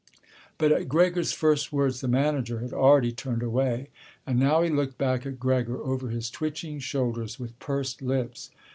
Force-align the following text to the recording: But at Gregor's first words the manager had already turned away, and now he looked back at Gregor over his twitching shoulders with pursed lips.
But 0.57 0.71
at 0.71 0.89
Gregor's 0.89 1.31
first 1.31 1.71
words 1.71 2.01
the 2.01 2.07
manager 2.07 2.61
had 2.61 2.73
already 2.73 3.11
turned 3.11 3.43
away, 3.43 3.91
and 4.25 4.39
now 4.39 4.63
he 4.63 4.69
looked 4.71 4.97
back 4.97 5.27
at 5.27 5.39
Gregor 5.39 5.77
over 5.77 6.09
his 6.09 6.31
twitching 6.31 6.79
shoulders 6.79 7.39
with 7.39 7.59
pursed 7.59 8.01
lips. 8.01 8.49